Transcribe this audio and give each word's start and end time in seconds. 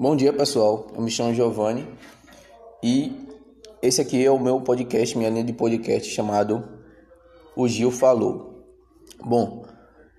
Bom 0.00 0.14
dia 0.14 0.32
pessoal, 0.32 0.86
eu 0.94 1.02
me 1.02 1.10
chamo 1.10 1.34
Giovanni 1.34 1.84
e 2.84 3.26
esse 3.82 4.00
aqui 4.00 4.24
é 4.24 4.30
o 4.30 4.38
meu 4.38 4.60
podcast, 4.60 5.18
minha 5.18 5.28
linha 5.28 5.42
de 5.42 5.52
podcast 5.52 6.08
chamado 6.08 6.62
O 7.56 7.66
Gil 7.66 7.90
Falou. 7.90 8.64
Bom, 9.20 9.64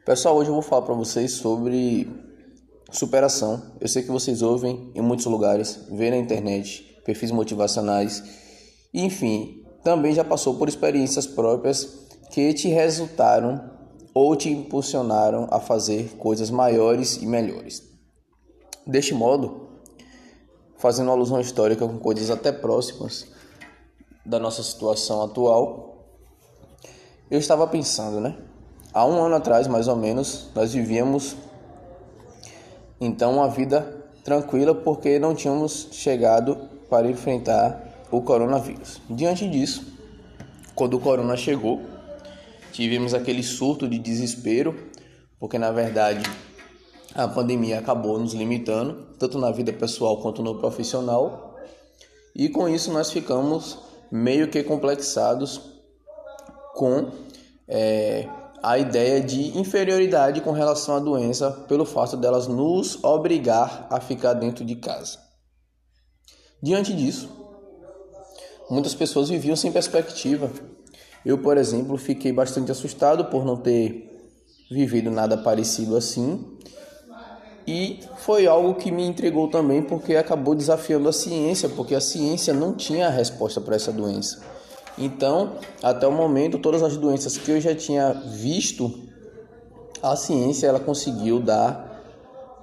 pessoal, 0.05 0.35
hoje 0.35 0.49
eu 0.49 0.53
vou 0.53 0.61
falar 0.61 0.81
para 0.81 0.93
vocês 0.93 1.31
sobre 1.31 2.11
superação. 2.91 3.71
Eu 3.79 3.87
sei 3.87 4.03
que 4.03 4.11
vocês 4.11 4.41
ouvem 4.41 4.91
em 4.93 5.01
muitos 5.01 5.25
lugares, 5.27 5.79
vê 5.89 6.09
na 6.09 6.17
internet, 6.17 6.99
perfis 7.05 7.31
motivacionais, 7.31 8.21
enfim, 8.93 9.63
também 9.81 10.13
já 10.13 10.25
passou 10.25 10.55
por 10.55 10.67
experiências 10.67 11.25
próprias 11.25 11.85
que 12.31 12.53
te 12.53 12.67
resultaram 12.67 13.71
ou 14.13 14.35
te 14.35 14.49
impulsionaram 14.49 15.47
a 15.49 15.61
fazer 15.61 16.17
coisas 16.17 16.51
maiores 16.51 17.15
e 17.15 17.25
melhores. 17.25 17.87
Deste 18.89 19.13
modo, 19.13 19.67
fazendo 20.75 21.11
alusão 21.11 21.39
histórica 21.39 21.87
com 21.87 21.99
coisas 21.99 22.31
até 22.31 22.51
próximas 22.51 23.27
da 24.25 24.39
nossa 24.39 24.63
situação 24.63 25.21
atual, 25.21 26.07
eu 27.29 27.37
estava 27.37 27.67
pensando, 27.67 28.19
né? 28.19 28.35
Há 28.91 29.05
um 29.05 29.21
ano 29.21 29.35
atrás, 29.35 29.67
mais 29.67 29.87
ou 29.87 29.95
menos, 29.95 30.49
nós 30.55 30.73
vivíamos 30.73 31.35
então 32.99 33.33
uma 33.33 33.47
vida 33.47 33.81
tranquila 34.23 34.73
porque 34.73 35.19
não 35.19 35.35
tínhamos 35.35 35.89
chegado 35.91 36.57
para 36.89 37.07
enfrentar 37.07 38.07
o 38.09 38.23
coronavírus. 38.23 38.99
Diante 39.07 39.47
disso, 39.47 39.85
quando 40.73 40.95
o 40.95 40.99
corona 40.99 41.37
chegou, 41.37 41.79
tivemos 42.71 43.13
aquele 43.13 43.43
surto 43.43 43.87
de 43.87 43.99
desespero, 43.99 44.75
porque 45.39 45.59
na 45.59 45.71
verdade 45.71 46.23
a 47.15 47.27
pandemia 47.27 47.79
acabou 47.79 48.19
nos 48.19 48.33
limitando, 48.33 49.07
tanto 49.17 49.37
na 49.37 49.51
vida 49.51 49.73
pessoal 49.73 50.21
quanto 50.21 50.43
no 50.43 50.59
profissional, 50.59 51.55
e 52.35 52.49
com 52.49 52.69
isso 52.69 52.91
nós 52.91 53.11
ficamos 53.11 53.79
meio 54.11 54.49
que 54.49 54.63
complexados 54.63 55.61
com 56.73 57.11
é, 57.67 58.27
a 58.61 58.77
ideia 58.77 59.21
de 59.21 59.57
inferioridade 59.57 60.41
com 60.41 60.51
relação 60.51 60.95
à 60.95 60.99
doença 60.99 61.51
pelo 61.67 61.85
fato 61.85 62.15
delas 62.15 62.47
nos 62.47 63.03
obrigar 63.03 63.87
a 63.89 63.99
ficar 63.99 64.33
dentro 64.33 64.63
de 64.63 64.75
casa. 64.75 65.17
Diante 66.61 66.93
disso, 66.93 67.29
muitas 68.69 68.93
pessoas 68.93 69.29
viviam 69.29 69.55
sem 69.55 69.71
perspectiva. 69.71 70.51
Eu, 71.25 71.37
por 71.39 71.57
exemplo, 71.57 71.97
fiquei 71.97 72.31
bastante 72.31 72.71
assustado 72.71 73.25
por 73.25 73.45
não 73.45 73.57
ter 73.57 74.07
vivido 74.69 75.09
nada 75.09 75.37
parecido 75.37 75.95
assim 75.95 76.58
e 77.71 77.99
foi 78.17 78.47
algo 78.47 78.73
que 78.73 78.91
me 78.91 79.05
entregou 79.05 79.47
também 79.47 79.83
porque 79.83 80.15
acabou 80.15 80.55
desafiando 80.55 81.07
a 81.07 81.13
ciência, 81.13 81.69
porque 81.69 81.93
a 81.93 82.01
ciência 82.01 82.51
não 82.51 82.73
tinha 82.73 83.05
a 83.05 83.11
resposta 83.11 83.61
para 83.61 83.75
essa 83.75 83.91
doença. 83.91 84.41
Então, 84.97 85.51
até 85.83 86.07
o 86.07 86.11
momento, 86.11 86.57
todas 86.57 86.81
as 86.81 86.97
doenças 86.97 87.37
que 87.37 87.51
eu 87.51 87.61
já 87.61 87.75
tinha 87.75 88.11
visto, 88.11 88.91
a 90.01 90.15
ciência 90.15 90.65
ela 90.65 90.79
conseguiu 90.79 91.39
dar 91.39 92.01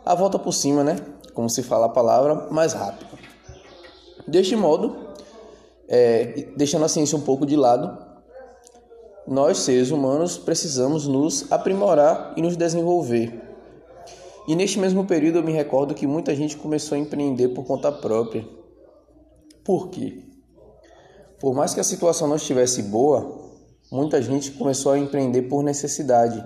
a 0.05 0.13
volta 0.13 0.41
por 0.41 0.51
cima, 0.51 0.83
né? 0.83 0.97
Como 1.33 1.49
se 1.49 1.63
fala 1.63 1.87
a 1.87 1.91
palavra, 1.91 2.49
mais 2.51 2.73
rápido. 2.73 3.17
Deste 4.27 4.57
modo, 4.57 4.97
é, 5.89 6.49
deixando 6.57 6.85
a 6.85 6.89
ciência 6.89 7.17
um 7.17 7.23
pouco 7.23 7.47
de 7.47 7.55
lado, 7.55 7.97
nós 9.25 9.59
seres 9.59 9.93
humanos 9.93 10.37
precisamos 10.37 11.07
nos 11.07 11.47
aprimorar 11.53 12.33
e 12.37 12.43
nos 12.43 12.57
desenvolver. 12.57 13.46
E 14.47 14.55
neste 14.55 14.79
mesmo 14.79 15.05
período 15.05 15.39
eu 15.39 15.43
me 15.43 15.53
recordo 15.53 15.95
que 15.95 16.07
muita 16.07 16.35
gente 16.35 16.57
começou 16.57 16.97
a 16.97 16.99
empreender 16.99 17.49
por 17.49 17.65
conta 17.65 17.91
própria. 17.91 18.47
Por 19.65 19.89
quê? 19.89 20.23
Por 21.41 21.53
mais 21.55 21.75
que 21.75 21.81
a 21.81 21.85
situação 21.85 22.29
não 22.29 22.37
estivesse 22.37 22.83
boa, 22.83 23.51
muita 23.91 24.23
gente 24.23 24.53
começou 24.53 24.93
a 24.93 24.99
empreender 24.99 25.43
por 25.43 25.63
necessidade. 25.63 26.45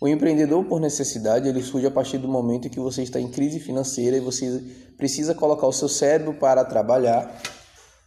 O 0.00 0.08
empreendedor 0.08 0.64
por 0.64 0.80
necessidade, 0.80 1.48
ele 1.48 1.62
surge 1.62 1.86
a 1.86 1.90
partir 1.90 2.18
do 2.18 2.28
momento 2.28 2.66
em 2.66 2.70
que 2.70 2.80
você 2.80 3.02
está 3.02 3.20
em 3.20 3.28
crise 3.28 3.60
financeira 3.60 4.16
e 4.16 4.20
você 4.20 4.62
precisa 4.96 5.34
colocar 5.34 5.66
o 5.66 5.72
seu 5.72 5.88
cérebro 5.88 6.34
para 6.34 6.64
trabalhar, 6.64 7.40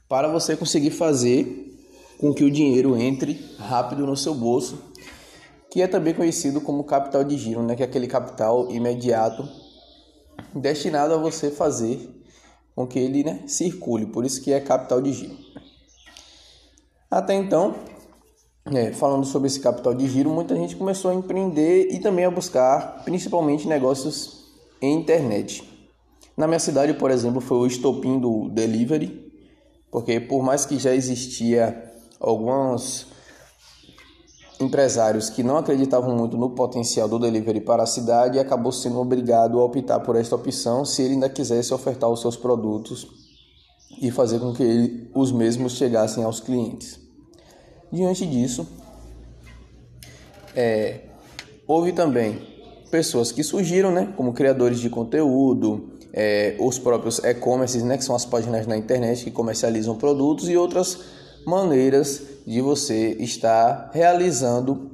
para 0.07 0.27
você 0.27 0.55
conseguir 0.55 0.91
fazer 0.91 1.77
com 2.19 2.33
que 2.33 2.43
o 2.43 2.51
dinheiro 2.51 2.97
entre 2.97 3.39
rápido 3.57 4.05
no 4.05 4.17
seu 4.17 4.33
bolso 4.33 4.88
que 5.69 5.81
é 5.81 5.87
também 5.87 6.13
conhecido 6.13 6.61
como 6.61 6.83
capital 6.83 7.23
de 7.23 7.37
giro, 7.37 7.61
né? 7.63 7.75
que 7.75 7.83
é 7.83 7.85
aquele 7.85 8.07
capital 8.07 8.69
imediato 8.71 9.47
destinado 10.53 11.13
a 11.13 11.17
você 11.17 11.51
fazer 11.51 12.09
com 12.75 12.87
que 12.87 12.97
ele 12.97 13.23
né, 13.23 13.43
circule, 13.45 14.05
por 14.05 14.25
isso 14.25 14.41
que 14.41 14.53
é 14.53 14.59
capital 14.59 15.01
de 15.01 15.11
giro. 15.11 15.37
Até 17.11 17.33
então, 17.33 17.75
é, 18.65 18.93
falando 18.93 19.25
sobre 19.25 19.47
esse 19.47 19.59
capital 19.59 19.93
de 19.93 20.07
giro, 20.07 20.29
muita 20.29 20.55
gente 20.55 20.75
começou 20.75 21.11
a 21.11 21.13
empreender 21.13 21.89
e 21.91 21.99
também 21.99 22.25
a 22.25 22.31
buscar 22.31 23.03
principalmente 23.03 23.67
negócios 23.67 24.45
em 24.81 24.93
internet. 24.95 25.67
Na 26.37 26.47
minha 26.47 26.59
cidade, 26.59 26.93
por 26.93 27.11
exemplo, 27.11 27.41
foi 27.41 27.57
o 27.57 27.67
estopim 27.67 28.17
do 28.19 28.47
delivery, 28.49 29.29
porque 29.91 30.19
por 30.19 30.41
mais 30.41 30.65
que 30.65 30.77
já 30.77 30.93
existia 30.93 31.91
algumas 32.19 33.07
empresários 34.59 35.29
que 35.29 35.41
não 35.41 35.57
acreditavam 35.57 36.15
muito 36.15 36.35
no 36.35 36.49
potencial 36.49 37.07
do 37.07 37.17
delivery 37.17 37.61
para 37.61 37.83
a 37.83 37.85
cidade 37.85 38.37
e 38.37 38.39
acabou 38.39 38.71
sendo 38.71 38.99
obrigado 38.99 39.59
a 39.59 39.63
optar 39.63 39.99
por 40.01 40.15
esta 40.15 40.35
opção 40.35 40.83
se 40.83 41.01
ele 41.01 41.13
ainda 41.13 41.29
quisesse 41.29 41.73
ofertar 41.73 42.09
os 42.09 42.19
seus 42.19 42.35
produtos 42.35 43.07
e 44.01 44.11
fazer 44.11 44.39
com 44.39 44.53
que 44.53 44.63
ele, 44.63 45.09
os 45.15 45.31
mesmos 45.31 45.73
chegassem 45.73 46.23
aos 46.23 46.39
clientes. 46.39 46.99
Diante 47.91 48.25
disso, 48.25 48.67
é, 50.55 51.01
houve 51.65 51.93
também 51.93 52.41
pessoas 52.91 53.31
que 53.31 53.43
surgiram, 53.43 53.91
né, 53.91 54.13
como 54.17 54.33
criadores 54.33 54.79
de 54.79 54.89
conteúdo, 54.89 55.91
é, 56.11 56.55
os 56.59 56.77
próprios 56.77 57.19
e-commerces, 57.19 57.83
né, 57.83 57.97
que 57.97 58.03
são 58.03 58.15
as 58.15 58.25
páginas 58.25 58.67
na 58.67 58.75
internet 58.75 59.23
que 59.23 59.31
comercializam 59.31 59.95
produtos 59.95 60.49
e 60.49 60.57
outras 60.57 60.99
maneiras 61.49 62.21
de 62.45 62.61
você 62.61 63.13
estar 63.19 63.89
realizando 63.93 64.89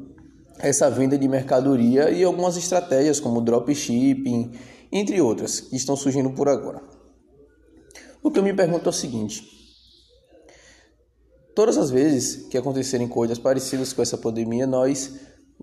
essa 0.59 0.89
venda 0.89 1.17
de 1.17 1.27
mercadoria 1.27 2.09
e 2.09 2.23
algumas 2.23 2.55
estratégias 2.57 3.19
como 3.19 3.41
dropshipping, 3.41 4.53
entre 4.91 5.21
outras, 5.21 5.59
que 5.59 5.75
estão 5.75 5.95
surgindo 5.95 6.31
por 6.31 6.47
agora. 6.47 6.81
O 8.23 8.31
que 8.31 8.39
eu 8.39 8.43
me 8.43 8.53
pergunto 8.53 8.87
é 8.87 8.89
o 8.89 8.93
seguinte: 8.93 9.43
todas 11.53 11.77
as 11.77 11.91
vezes 11.91 12.47
que 12.47 12.57
acontecerem 12.57 13.07
coisas 13.07 13.37
parecidas 13.37 13.93
com 13.93 14.01
essa 14.01 14.17
pandemia, 14.17 14.65
nós 14.65 15.13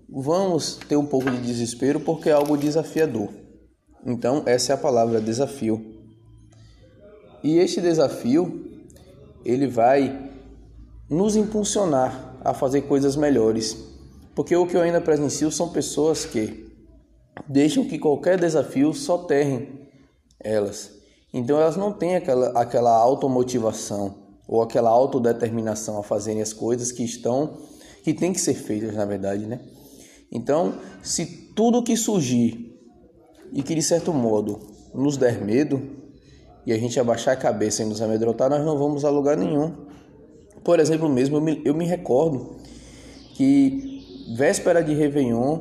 vamos 0.07 0.79
ter 0.87 0.95
um 0.95 1.05
pouco 1.05 1.29
de 1.29 1.41
desespero 1.41 1.99
porque 1.99 2.29
é 2.29 2.33
algo 2.33 2.55
desafiador. 2.55 3.29
Então, 4.05 4.43
essa 4.45 4.73
é 4.73 4.75
a 4.75 4.77
palavra 4.77 5.19
desafio. 5.19 5.93
E 7.43 7.57
este 7.57 7.81
desafio, 7.81 8.71
ele 9.43 9.67
vai 9.67 10.32
nos 11.13 11.35
impulsionar 11.35 12.35
a 12.43 12.53
fazer 12.53 12.81
coisas 12.81 13.15
melhores. 13.15 13.77
Porque 14.35 14.55
o 14.55 14.65
que 14.65 14.75
eu 14.75 14.81
ainda 14.81 14.99
presencio 14.99 15.51
são 15.51 15.69
pessoas 15.69 16.25
que 16.25 16.73
deixam 17.47 17.85
que 17.85 17.99
qualquer 17.99 18.39
desafio 18.39 18.93
soterrem 18.93 19.87
elas. 20.39 20.91
Então 21.33 21.59
elas 21.59 21.77
não 21.77 21.93
têm 21.93 22.15
aquela, 22.15 22.49
aquela 22.59 22.91
automotivação 22.91 24.15
ou 24.47 24.61
aquela 24.61 24.89
autodeterminação 24.89 25.99
a 25.99 26.03
fazerem 26.03 26.41
as 26.41 26.51
coisas 26.51 26.91
que 26.91 27.03
estão 27.03 27.57
que 28.03 28.13
tem 28.13 28.33
que 28.33 28.41
ser 28.41 28.55
feitas, 28.55 28.93
na 28.93 29.05
verdade, 29.05 29.45
né? 29.45 29.61
Então, 30.29 30.73
se 31.01 31.25
tudo 31.55 31.81
que 31.81 31.95
surgir 31.95 32.77
e 33.53 33.63
que 33.63 33.73
de 33.73 33.81
certo 33.81 34.11
modo 34.11 34.59
nos 34.93 35.15
der 35.15 35.41
medo 35.41 35.81
e 36.65 36.73
a 36.73 36.77
gente 36.77 36.99
abaixar 36.99 37.33
a 37.33 37.37
cabeça 37.37 37.81
e 37.81 37.85
nos 37.85 38.01
amedrontar, 38.01 38.49
nós 38.49 38.65
não 38.65 38.77
vamos 38.77 39.05
a 39.05 39.09
lugar 39.09 39.37
nenhum. 39.37 39.92
Por 40.63 40.79
exemplo, 40.79 41.09
mesmo 41.09 41.37
eu 41.37 41.41
me, 41.41 41.61
eu 41.65 41.73
me 41.73 41.85
recordo 41.85 42.55
que 43.33 44.25
véspera 44.35 44.81
de 44.81 44.93
Réveillon, 44.93 45.59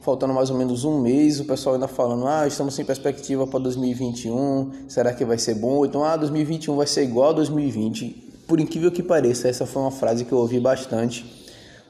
faltando 0.00 0.32
mais 0.32 0.50
ou 0.50 0.56
menos 0.56 0.84
um 0.84 1.00
mês, 1.00 1.40
o 1.40 1.44
pessoal 1.44 1.74
ainda 1.74 1.88
falando: 1.88 2.26
ah, 2.26 2.46
estamos 2.46 2.74
sem 2.74 2.84
perspectiva 2.84 3.46
para 3.46 3.60
2021, 3.60 4.88
será 4.88 5.12
que 5.12 5.24
vai 5.24 5.38
ser 5.38 5.54
bom? 5.54 5.84
Então, 5.84 6.04
ah, 6.04 6.16
2021 6.16 6.74
vai 6.74 6.86
ser 6.86 7.02
igual 7.04 7.30
a 7.30 7.32
2020. 7.32 8.24
Por 8.46 8.60
incrível 8.60 8.90
que 8.90 9.02
pareça, 9.02 9.48
essa 9.48 9.66
foi 9.66 9.82
uma 9.82 9.90
frase 9.90 10.24
que 10.24 10.32
eu 10.32 10.38
ouvi 10.38 10.60
bastante, 10.60 11.26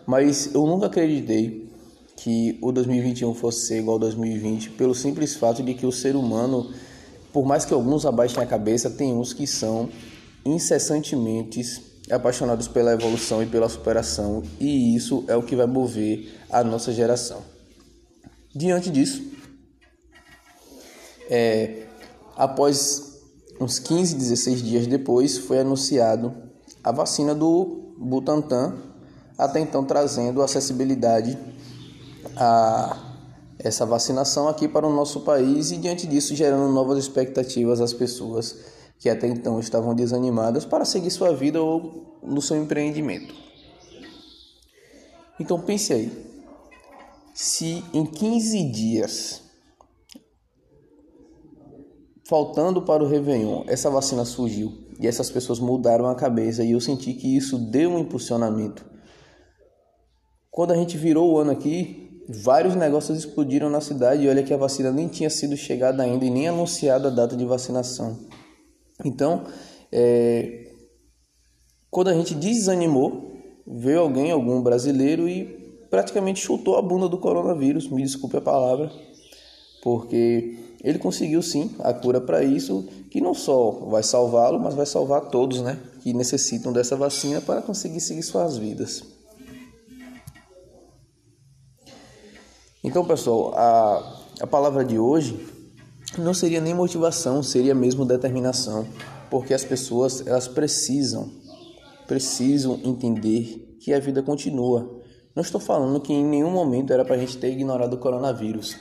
mas 0.07 0.55
eu 0.55 0.67
nunca 0.67 0.87
acreditei 0.87 1.71
que 2.17 2.59
o 2.63 2.73
2021 2.73 3.35
fosse 3.35 3.67
ser 3.67 3.79
igual 3.79 3.97
ao 3.97 4.01
2020, 4.01 4.71
pelo 4.71 4.95
simples 4.95 5.37
fato 5.37 5.63
de 5.63 5.75
que 5.75 5.85
o 5.85 5.93
ser 5.93 6.17
humano, 6.17 6.71
por 7.31 7.45
mais 7.45 7.67
que 7.67 7.75
alguns 7.75 8.07
abaixem 8.07 8.43
a 8.43 8.47
cabeça, 8.47 8.89
tem 8.89 9.13
uns 9.13 9.35
que 9.35 9.47
são 9.47 9.91
incessantemente 10.47 11.63
apaixonados 12.11 12.69
pela 12.69 12.93
evolução 12.93 13.43
e 13.43 13.47
pela 13.47 13.69
superação, 13.69 14.43
e 14.61 14.95
isso 14.95 15.25
é 15.27 15.35
o 15.37 15.43
que 15.43 15.57
vai 15.57 15.67
mover 15.67 16.33
a 16.49 16.63
nossa 16.63 16.93
geração. 16.93 17.43
Diante 18.55 18.89
disso, 18.89 19.23
é, 21.29 21.87
após 22.37 23.21
uns 23.61 23.79
15, 23.81 24.15
16 24.15 24.63
dias 24.63 24.87
depois, 24.87 25.37
foi 25.37 25.59
anunciado 25.59 26.33
a 26.83 26.93
vacina 26.93 27.35
do 27.35 27.95
Butantan, 27.99 28.75
até 29.37 29.59
então 29.59 29.85
trazendo 29.85 30.43
acessibilidade 30.43 31.37
a 32.37 33.03
essa 33.59 33.85
vacinação 33.85 34.49
aqui 34.49 34.69
para 34.69 34.87
o 34.87 34.95
nosso 34.95 35.21
país 35.21 35.71
e 35.71 35.79
diante 35.79 36.07
disso 36.07 36.35
gerando 36.37 36.71
novas 36.73 36.99
expectativas 36.99 37.81
às 37.81 37.93
pessoas 37.93 38.76
que 38.99 39.09
até 39.09 39.27
então 39.27 39.61
estavam 39.61 39.95
desanimadas 39.95 40.65
para 40.65 40.85
seguir 40.85 41.11
sua 41.11 41.35
vida 41.35 41.63
ou 41.63 42.19
no 42.23 42.41
seu 42.41 42.57
empreendimento. 42.57 43.35
Então 45.39 45.61
pense 45.61 45.93
aí, 45.93 46.11
se 47.35 47.85
em 47.93 48.07
15 48.07 48.63
dias, 48.71 49.43
faltando 52.27 52.83
para 52.83 53.05
o 53.05 53.07
Réveillon, 53.07 53.65
essa 53.67 53.91
vacina 53.91 54.25
surgiu 54.25 54.73
e 54.99 55.07
essas 55.07 55.31
pessoas 55.31 55.59
mudaram 55.59 56.07
a 56.09 56.15
cabeça 56.15 56.65
e 56.65 56.73
eu 56.73 56.81
senti 56.81 57.13
que 57.13 57.37
isso 57.37 57.59
deu 57.59 57.91
um 57.91 57.99
impulsionamento. 57.99 58.85
Quando 60.51 60.73
a 60.73 60.77
gente 60.77 60.97
virou 60.97 61.35
o 61.35 61.39
ano 61.39 61.51
aqui, 61.51 62.25
vários 62.29 62.75
negócios 62.75 63.19
explodiram 63.19 63.69
na 63.69 63.83
cidade 63.83 64.23
e 64.23 64.29
olha 64.29 64.43
que 64.43 64.55
a 64.55 64.57
vacina 64.57 64.91
nem 64.91 65.07
tinha 65.07 65.29
sido 65.29 65.55
chegada 65.55 66.03
ainda 66.03 66.25
e 66.25 66.31
nem 66.31 66.49
anunciada 66.49 67.09
a 67.09 67.11
data 67.11 67.37
de 67.37 67.45
vacinação. 67.45 68.19
Então, 69.05 69.45
é, 69.93 70.73
quando 71.91 72.09
a 72.09 72.15
gente 72.15 72.35
desanimou, 72.35 73.37
veio 73.67 74.01
alguém, 74.01 74.31
algum 74.31 74.63
brasileiro 74.63 75.29
e 75.29 75.45
praticamente 75.91 76.41
chutou 76.41 76.77
a 76.77 76.83
bunda 76.83 77.09
do 77.09 77.19
coronavírus, 77.19 77.89
me 77.89 78.03
desculpe 78.03 78.37
a 78.37 78.41
palavra, 78.41 78.91
porque 79.83 80.59
ele 80.83 80.99
conseguiu 80.99 81.43
sim 81.43 81.75
a 81.81 81.93
cura 81.93 82.21
para 82.21 82.43
isso, 82.43 82.87
que 83.11 83.21
não 83.21 83.35
só 83.35 83.71
vai 83.71 84.03
salvá-lo, 84.03 84.59
mas 84.59 84.75
vai 84.75 84.87
salvar 84.87 85.23
todos, 85.31 85.63
né, 85.63 85.79
que 86.01 86.13
necessitam 86.13 86.73
dessa 86.73 86.97
vacina 86.97 87.41
para 87.41 87.63
conseguir 87.63 88.01
seguir 88.01 88.23
suas 88.23 88.57
vidas. 88.57 89.03
Então, 92.85 93.05
pessoal, 93.05 93.53
a, 93.57 94.23
a 94.43 94.47
palavra 94.47 94.85
de 94.85 94.99
hoje 94.99 95.56
não 96.19 96.33
seria 96.33 96.61
nem 96.61 96.75
motivação, 96.75 97.43
seria 97.43 97.75
mesmo 97.75 98.05
determinação, 98.05 98.87
porque 99.31 99.53
as 99.53 99.65
pessoas 99.65 100.27
elas 100.27 100.49
precisam, 100.49 101.31
precisam 102.07 102.81
entender 102.85 103.77
que 103.81 103.93
a 103.93 104.01
vida 104.01 104.23
continua. 104.23 105.03
Não 105.35 105.43
estou 105.43 105.61
falando 105.61 106.01
que 106.01 106.13
em 106.13 106.25
nenhum 106.25 106.51
momento 106.51 106.93
era 106.93 107.05
para 107.05 107.17
a 107.17 107.19
gente 107.19 107.37
ter 107.37 107.51
ignorado 107.51 107.95
o 107.95 107.99
coronavírus, 107.99 108.77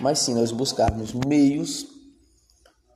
mas 0.00 0.18
sim 0.18 0.34
nós 0.34 0.50
buscarmos 0.50 1.12
meios 1.12 1.86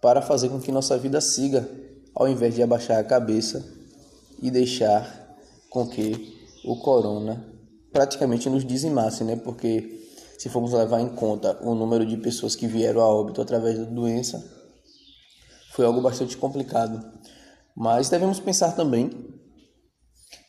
para 0.03 0.21
fazer 0.21 0.49
com 0.49 0.61
que 0.61 0.73
nossa 0.73 0.99
vida 0.99 1.21
siga, 1.21 1.69
ao 2.15 2.29
invés 2.29 2.55
de 2.55 2.63
abaixar 2.63 2.99
a 2.99 3.05
cabeça 3.05 3.65
e 4.43 4.51
deixar 4.51 5.37
com 5.71 5.87
que 5.87 6.35
o 6.65 6.77
corona 6.77 7.45
praticamente 7.93 8.51
nos 8.51 8.65
dizimasse, 8.65 9.23
né? 9.23 9.37
Porque 9.37 10.04
se 10.39 10.49
formos 10.49 10.73
levar 10.73 11.01
em 11.01 11.09
conta 11.09 11.59
o 11.63 11.75
número 11.75 12.05
de 12.05 12.17
pessoas 12.17 12.55
que 12.57 12.67
vieram 12.67 13.01
a 13.01 13.09
óbito 13.09 13.41
através 13.41 13.79
da 13.79 13.85
doença, 13.85 14.43
foi 15.73 15.85
algo 15.85 16.01
bastante 16.01 16.37
complicado. 16.37 17.03
Mas 17.77 18.09
devemos 18.09 18.39
pensar 18.39 18.73
também 18.73 19.11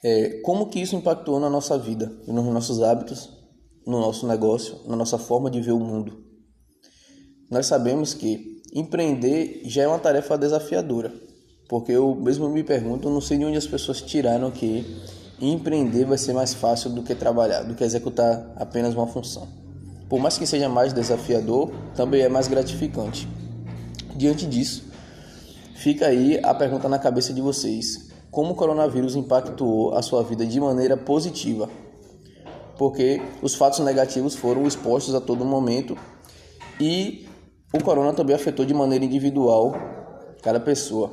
é, 0.04 0.42
como 0.42 0.68
que 0.68 0.80
isso 0.80 0.96
impactou 0.96 1.40
na 1.40 1.50
nossa 1.50 1.78
vida, 1.78 2.12
nos 2.28 2.46
nossos 2.46 2.82
hábitos, 2.82 3.30
no 3.86 4.00
nosso 4.00 4.28
negócio, 4.28 4.80
na 4.88 4.96
nossa 4.96 5.18
forma 5.18 5.50
de 5.50 5.62
ver 5.62 5.72
o 5.72 5.80
mundo. 5.80 6.24
Nós 7.50 7.66
sabemos 7.68 8.14
que 8.14 8.62
empreender 8.74 9.62
já 9.66 9.84
é 9.84 9.88
uma 9.88 10.00
tarefa 10.00 10.38
desafiadora, 10.38 11.14
porque 11.68 11.92
eu 11.92 12.16
mesmo 12.16 12.50
me 12.50 12.64
pergunto, 12.64 13.10
não 13.10 13.22
sei 13.22 13.38
de 13.38 13.46
onde 13.46 13.58
as 13.58 13.68
pessoas 13.68 14.02
tiraram 14.02 14.52
que 14.52 14.86
empreender 15.40 16.06
vai 16.06 16.18
ser 16.18 16.34
mais 16.34 16.54
fácil 16.54 16.90
do 16.92 17.04
que 17.04 17.16
trabalhar, 17.16 17.64
do 17.64 17.76
que 17.76 17.84
executar 17.84 18.54
apenas 18.56 18.94
uma 18.94 19.08
função. 19.08 19.65
Por 20.10 20.19
mais 20.19 20.38
que 20.38 20.46
seja 20.46 20.69
mais 20.69 20.94
desafiador, 20.94 21.72
também 21.96 22.22
é 22.22 22.30
mais 22.30 22.48
gratificante. 22.48 23.28
Diante 24.16 24.46
disso, 24.46 24.84
fica 25.75 26.07
aí 26.07 26.40
a 26.44 26.54
pergunta 26.54 26.88
na 26.88 27.00
cabeça 27.00 27.34
de 27.34 27.42
vocês: 27.42 28.12
como 28.30 28.52
o 28.52 28.56
coronavírus 28.56 29.16
impactou 29.16 29.96
a 29.96 30.02
sua 30.02 30.24
vida 30.24 30.46
de 30.46 30.60
maneira 30.60 30.96
positiva? 30.96 31.69
Porque 32.78 33.22
os 33.42 33.56
fatos 33.56 33.80
negativos 33.80 34.36
foram 34.36 34.68
expostos 34.68 35.16
a 35.16 35.22
todo 35.22 35.44
momento 35.46 35.98
e 36.80 37.28
o 37.74 37.84
corona 37.84 38.13
também 38.13 38.36
afetou 38.36 38.66
de 38.66 38.74
maneira 38.74 39.06
individual 39.06 39.74
cada 40.42 40.60
pessoa. 40.60 41.12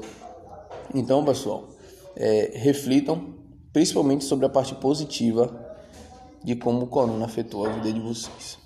Então, 0.95 1.25
pessoal, 1.25 1.69
é, 2.17 2.53
reflitam 2.55 3.35
principalmente 3.73 4.25
sobre 4.25 4.45
a 4.45 4.49
parte 4.49 4.75
positiva 4.75 5.75
de 6.45 6.55
como 6.57 6.83
o 6.83 6.87
corona 6.87 7.25
afetou 7.25 7.65
a 7.65 7.71
vida 7.71 7.93
de 7.93 8.01
vocês. 8.01 8.62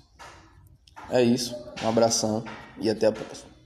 É 1.09 1.23
isso, 1.23 1.55
um 1.83 1.89
abração 1.89 2.43
e 2.79 2.89
até 2.89 3.07
a 3.07 3.11
próxima. 3.11 3.56